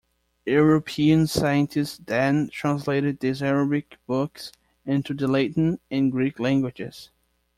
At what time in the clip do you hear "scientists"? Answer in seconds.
1.27-1.99